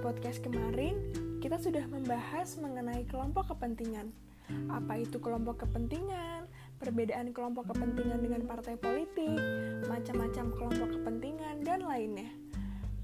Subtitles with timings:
[0.00, 0.96] podcast kemarin,
[1.44, 4.08] kita sudah membahas mengenai kelompok kepentingan.
[4.72, 6.48] Apa itu kelompok kepentingan?
[6.80, 9.36] Perbedaan kelompok kepentingan dengan partai politik,
[9.84, 12.32] macam-macam kelompok kepentingan, dan lainnya.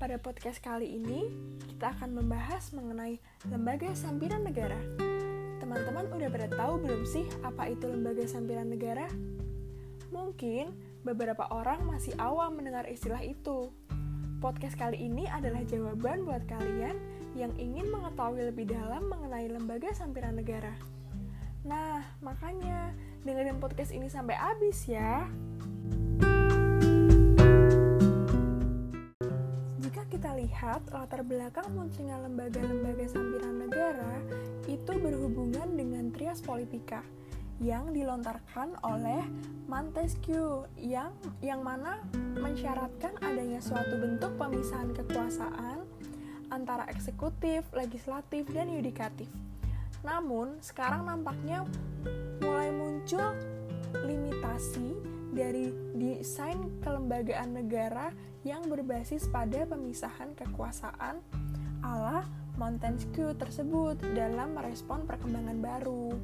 [0.01, 1.29] Pada podcast kali ini,
[1.69, 4.81] kita akan membahas mengenai lembaga sampiran negara.
[5.61, 9.05] Teman-teman udah pada tahu belum sih apa itu lembaga sampiran negara?
[10.09, 10.73] Mungkin
[11.05, 13.69] beberapa orang masih awam mendengar istilah itu.
[14.37, 16.93] Podcast kali ini adalah jawaban buat kalian
[17.33, 20.77] yang ingin mengetahui lebih dalam mengenai lembaga sampiran negara.
[21.65, 22.93] Nah, makanya
[23.25, 25.25] dengerin podcast ini sampai habis ya.
[29.81, 34.21] Jika kita lihat latar belakang munculnya lembaga-lembaga sampiran negara
[34.69, 37.01] itu berhubungan dengan trias politika
[37.61, 39.25] yang dilontarkan oleh
[39.67, 42.05] Montesquieu yang yang mana
[42.37, 45.83] mensyaratkan adanya suatu bentuk pemisahan kekuasaan
[46.53, 49.27] antara eksekutif, legislatif, dan yudikatif.
[50.07, 51.67] Namun, sekarang nampaknya
[52.39, 53.35] mulai muncul
[54.07, 54.95] limitasi
[55.35, 58.15] dari desain kelembagaan negara
[58.47, 61.19] yang berbasis pada pemisahan kekuasaan
[61.83, 62.25] ala
[62.57, 66.15] Montesquieu tersebut dalam merespon perkembangan baru.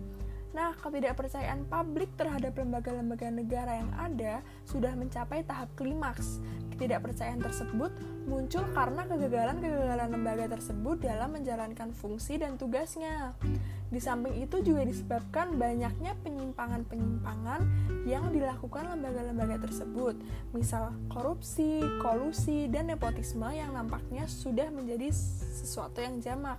[0.52, 6.44] Nah, ketidakpercayaan publik terhadap lembaga-lembaga negara yang ada sudah mencapai tahap klimaks.
[6.76, 7.92] Ketidakpercayaan tersebut
[8.28, 13.32] muncul karena kegagalan-kegagalan lembaga tersebut dalam menjalankan fungsi dan tugasnya.
[13.92, 17.60] Di samping itu juga disebabkan banyaknya penyimpangan-penyimpangan
[18.08, 20.16] yang dilakukan lembaga-lembaga tersebut,
[20.56, 25.12] misal korupsi, kolusi, dan nepotisme yang nampaknya sudah menjadi
[25.60, 26.56] sesuatu yang jamak.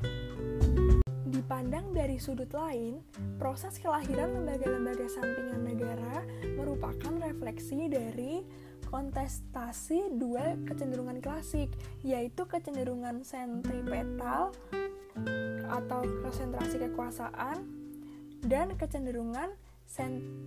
[1.43, 3.03] Dipandang dari sudut lain,
[3.35, 6.23] proses kelahiran lembaga-lembaga sampingan negara
[6.55, 8.47] merupakan refleksi dari
[8.87, 11.67] kontestasi dua kecenderungan klasik,
[11.99, 14.55] yaitu kecenderungan sentripetal
[15.67, 17.67] atau konsentrasi kekuasaan
[18.47, 19.51] dan kecenderungan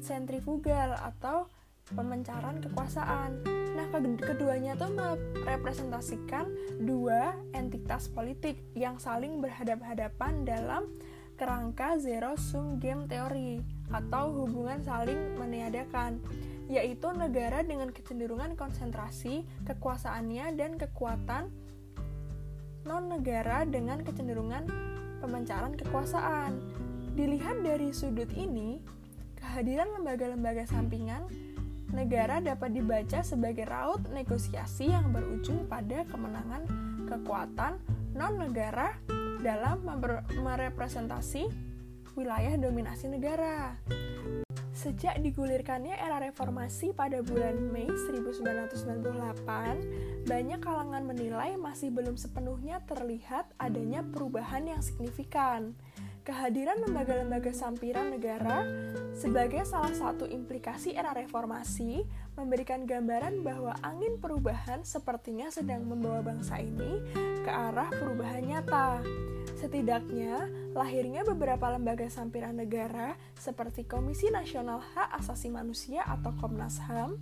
[0.00, 1.53] sentrifugal atau
[1.94, 3.47] pemencaran kekuasaan.
[3.76, 3.86] Nah,
[4.19, 6.48] keduanya itu merepresentasikan
[6.82, 10.88] dua entitas politik yang saling berhadap-hadapan dalam
[11.36, 13.60] kerangka zero sum game teori
[13.92, 16.19] atau hubungan saling meniadakan,
[16.66, 21.52] yaitu negara dengan kecenderungan konsentrasi kekuasaannya dan kekuatan
[22.88, 24.66] non-negara dengan kecenderungan
[25.20, 26.56] pemencaran kekuasaan.
[27.14, 28.80] Dilihat dari sudut ini,
[29.36, 31.25] kehadiran lembaga-lembaga sampingan
[31.94, 36.66] negara dapat dibaca sebagai raut negosiasi yang berujung pada kemenangan
[37.06, 37.78] kekuatan
[38.16, 38.97] non-negara
[39.44, 39.84] dalam
[40.42, 41.46] merepresentasi
[42.16, 43.76] wilayah dominasi negara.
[44.76, 53.48] Sejak digulirkannya era reformasi pada bulan Mei 1998, banyak kalangan menilai masih belum sepenuhnya terlihat
[53.56, 55.72] adanya perubahan yang signifikan
[56.26, 58.66] kehadiran lembaga-lembaga sampiran negara
[59.14, 62.03] sebagai salah satu implikasi era reformasi
[62.34, 66.98] memberikan gambaran bahwa angin perubahan sepertinya sedang membawa bangsa ini
[67.47, 69.06] ke arah perubahan nyata.
[69.54, 77.16] Setidaknya, lahirnya beberapa lembaga sampiran negara seperti Komisi Nasional Hak Asasi Manusia atau Komnas HAM,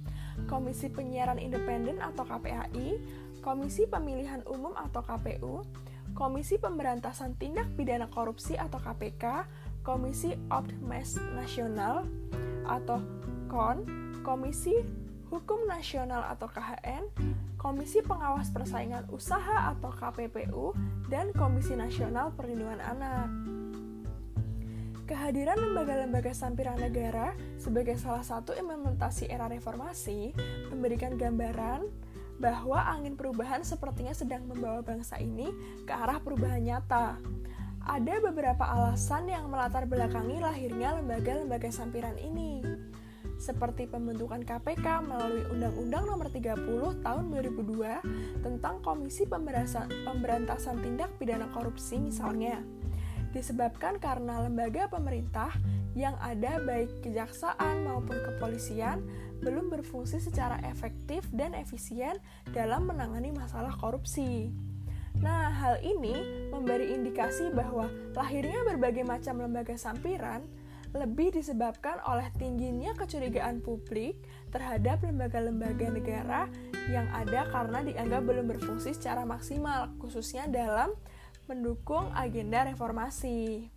[0.48, 2.96] Komisi Penyiaran Independen atau KPAI,
[3.44, 5.62] Komisi Pemilihan Umum atau KPU,
[6.14, 9.50] Komisi Pemberantasan Tindak Pidana Korupsi atau KPK,
[9.82, 12.06] Komisi Optimis Nasional
[12.64, 13.02] atau
[13.50, 13.82] KON,
[14.22, 14.78] Komisi
[15.34, 17.10] Hukum Nasional atau KHN,
[17.58, 20.70] Komisi Pengawas Persaingan Usaha atau KPPU,
[21.10, 23.28] dan Komisi Nasional Perlindungan Anak.
[25.04, 30.32] Kehadiran lembaga-lembaga sampiran negara sebagai salah satu implementasi era reformasi
[30.72, 31.84] memberikan gambaran
[32.38, 35.50] bahwa angin perubahan sepertinya sedang membawa bangsa ini
[35.86, 37.18] ke arah perubahan nyata.
[37.84, 42.64] Ada beberapa alasan yang melatar belakangi lahirnya lembaga-lembaga sampiran ini,
[43.36, 52.00] seperti pembentukan KPK melalui Undang-Undang Nomor 30 Tahun 2002 tentang Komisi Pemberantasan Tindak Pidana Korupsi
[52.00, 52.64] misalnya.
[53.36, 55.52] Disebabkan karena lembaga pemerintah
[55.94, 59.02] yang ada baik kejaksaan maupun kepolisian
[59.42, 62.18] belum berfungsi secara efektif dan efisien
[62.50, 64.50] dalam menangani masalah korupsi.
[65.22, 67.86] Nah, hal ini memberi indikasi bahwa
[68.18, 70.42] lahirnya berbagai macam lembaga sampiran
[70.94, 74.14] lebih disebabkan oleh tingginya kecurigaan publik
[74.54, 76.46] terhadap lembaga-lembaga negara
[76.86, 80.94] yang ada karena dianggap belum berfungsi secara maksimal, khususnya dalam
[81.50, 83.73] mendukung agenda reformasi.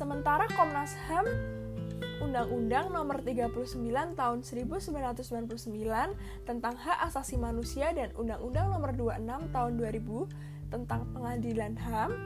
[0.00, 1.28] Sementara Komnas HAM
[2.24, 10.72] Undang-Undang Nomor 39 Tahun 1999 tentang Hak Asasi Manusia dan Undang-Undang Nomor 26 Tahun 2000
[10.72, 12.16] tentang pengadilan HAM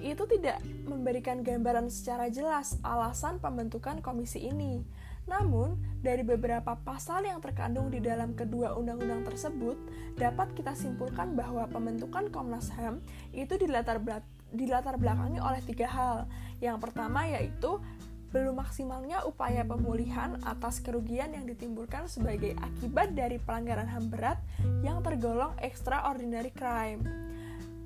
[0.00, 0.56] itu tidak
[0.88, 4.80] memberikan gambaran secara jelas alasan pembentukan komisi ini.
[5.28, 9.76] Namun, dari beberapa pasal yang terkandung di dalam kedua undang-undang tersebut,
[10.16, 13.04] dapat kita simpulkan bahwa pembentukan Komnas HAM
[13.36, 14.00] itu dilatar,
[14.96, 16.24] belakangi oleh tiga hal.
[16.58, 17.78] Yang pertama yaitu
[18.28, 24.38] belum maksimalnya upaya pemulihan atas kerugian yang ditimbulkan sebagai akibat dari pelanggaran HAM berat
[24.84, 27.00] yang tergolong extraordinary crime.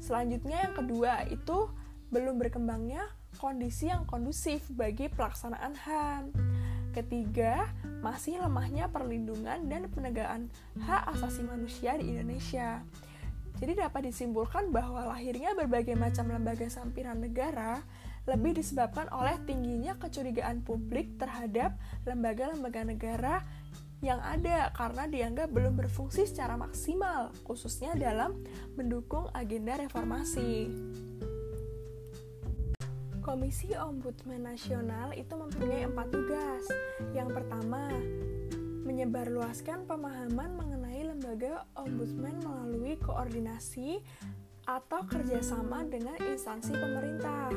[0.03, 1.71] Selanjutnya yang kedua itu
[2.11, 3.07] belum berkembangnya
[3.39, 6.23] kondisi yang kondusif bagi pelaksanaan HAM.
[6.93, 7.71] Ketiga,
[8.05, 10.53] masih lemahnya perlindungan dan penegakan
[10.83, 12.85] hak asasi manusia di Indonesia.
[13.63, 17.81] Jadi dapat disimpulkan bahwa lahirnya berbagai macam lembaga sampiran negara
[18.27, 21.75] lebih disebabkan oleh tingginya kecurigaan publik terhadap
[22.07, 23.35] lembaga-lembaga negara
[24.03, 28.35] yang ada karena dianggap belum berfungsi secara maksimal, khususnya dalam
[28.75, 30.71] mendukung agenda reformasi.
[33.23, 36.67] Komisi Ombudsman Nasional itu mempunyai empat tugas.
[37.15, 37.87] Yang pertama,
[38.83, 44.03] menyebarluaskan pemahaman mengenai lembaga ombudsman melalui koordinasi
[44.67, 47.55] atau kerjasama dengan instansi pemerintah.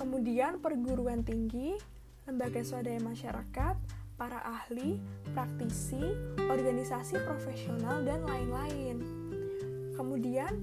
[0.00, 1.76] Kemudian perguruan tinggi,
[2.24, 3.76] lembaga swadaya masyarakat,
[4.16, 4.96] para ahli,
[5.36, 6.00] praktisi,
[6.48, 8.96] organisasi profesional, dan lain-lain.
[9.92, 10.56] Kemudian,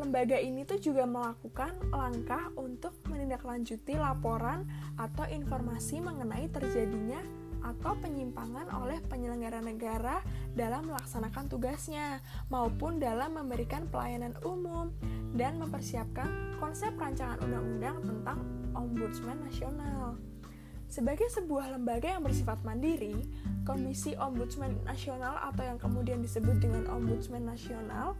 [0.00, 4.64] lembaga ini tuh juga melakukan langkah untuk menindaklanjuti laporan
[4.96, 7.20] atau informasi mengenai terjadinya
[7.60, 14.94] atau penyimpangan oleh penyelenggara negara dalam melaksanakan tugasnya maupun dalam memberikan pelayanan umum
[15.34, 18.38] dan mempersiapkan konsep rancangan undang-undang tentang
[18.74, 20.33] Ombudsman Nasional.
[20.94, 23.18] Sebagai sebuah lembaga yang bersifat mandiri,
[23.66, 28.14] Komisi Ombudsman Nasional atau yang kemudian disebut dengan Ombudsman Nasional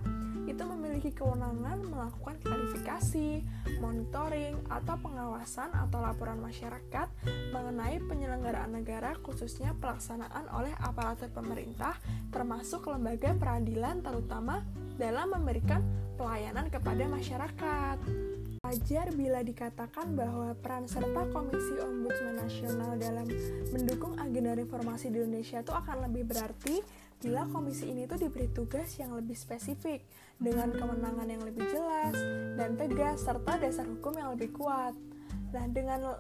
[0.50, 3.46] itu memiliki kewenangan melakukan klarifikasi,
[3.78, 7.06] monitoring, atau pengawasan atau laporan masyarakat
[7.54, 11.94] mengenai penyelenggaraan negara khususnya pelaksanaan oleh aparatur pemerintah
[12.34, 14.66] termasuk lembaga peradilan terutama
[14.98, 15.78] dalam memberikan
[16.18, 18.33] pelayanan kepada masyarakat.
[18.64, 23.28] Wajar bila dikatakan bahwa peran serta Komisi Ombudsman Nasional dalam
[23.76, 26.80] mendukung agenda reformasi di Indonesia itu akan lebih berarti
[27.20, 30.00] bila komisi ini tuh diberi tugas yang lebih spesifik
[30.40, 32.16] dengan kewenangan yang lebih jelas
[32.56, 34.96] dan tegas serta dasar hukum yang lebih kuat.
[35.52, 36.16] Nah, dengan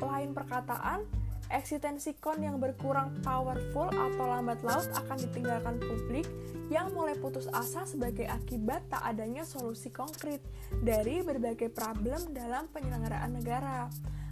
[0.00, 1.04] lain perkataan,
[1.50, 6.26] eksistensi kon yang berkurang powerful atau lambat laut akan ditinggalkan publik
[6.66, 10.42] yang mulai putus asa sebagai akibat tak adanya solusi konkret
[10.82, 13.86] dari berbagai problem dalam penyelenggaraan negara.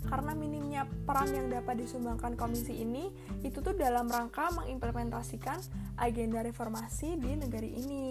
[0.05, 3.09] Karena minimnya peran yang dapat disumbangkan komisi ini,
[3.41, 5.57] itu tuh dalam rangka mengimplementasikan
[5.97, 8.07] agenda reformasi di negeri ini.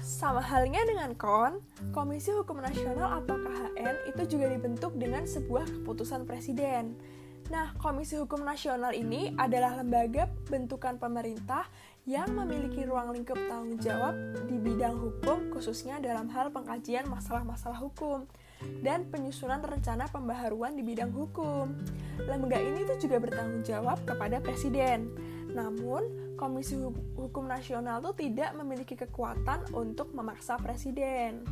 [0.00, 1.60] Sama halnya dengan KON,
[1.92, 6.96] Komisi Hukum Nasional atau KHN itu juga dibentuk dengan sebuah keputusan presiden.
[7.46, 11.70] Nah, Komisi Hukum Nasional ini adalah lembaga bentukan pemerintah
[12.02, 14.18] yang memiliki ruang lingkup tanggung jawab
[14.50, 18.26] di bidang hukum, khususnya dalam hal pengkajian masalah-masalah hukum
[18.82, 21.70] dan penyusunan rencana pembaharuan di bidang hukum.
[22.26, 25.14] Lembaga ini tuh juga bertanggung jawab kepada presiden.
[25.54, 26.74] Namun, Komisi
[27.14, 31.46] Hukum Nasional tuh tidak memiliki kekuatan untuk memaksa presiden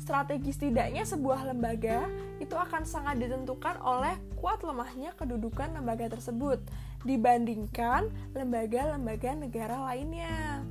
[0.00, 2.08] strategis tidaknya sebuah lembaga
[2.40, 6.64] itu akan sangat ditentukan oleh kuat lemahnya kedudukan lembaga tersebut
[7.04, 10.64] dibandingkan lembaga-lembaga negara lainnya.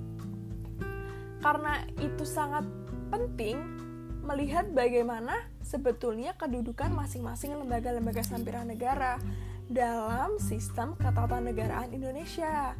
[1.39, 2.65] Karena itu sangat
[3.13, 3.61] penting
[4.25, 9.21] melihat bagaimana sebetulnya kedudukan masing-masing lembaga-lembaga sampiran negara
[9.69, 12.73] dalam sistem ketatanegaraan Indonesia.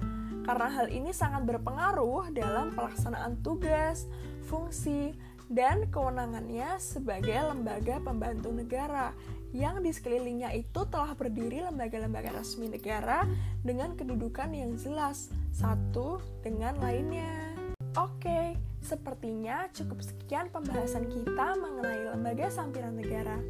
[0.44, 4.10] Karena hal ini sangat berpengaruh dalam pelaksanaan tugas,
[4.50, 5.14] fungsi,
[5.50, 9.12] dan kewenangannya sebagai lembaga pembantu negara
[9.50, 13.26] yang di sekelilingnya itu telah berdiri lembaga-lembaga resmi negara
[13.66, 17.58] dengan kedudukan yang jelas satu dengan lainnya.
[17.98, 18.54] Oke,
[18.86, 23.42] sepertinya cukup sekian pembahasan kita mengenai lembaga sampiran negara.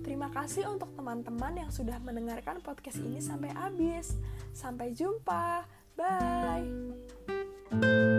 [0.00, 4.16] Terima kasih untuk teman-teman yang sudah mendengarkan podcast ini sampai habis.
[4.56, 5.68] Sampai jumpa.
[5.96, 8.13] Bye.